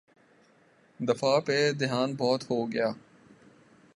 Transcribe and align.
دفاع 0.99 1.39
پہ 1.39 1.71
دھیان 1.71 2.13
بہت 2.17 2.43
ہو 2.49 2.71
گیا۔ 2.71 2.89